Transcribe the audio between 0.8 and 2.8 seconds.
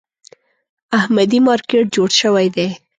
احمدي مارکېټ جوړ شوی دی.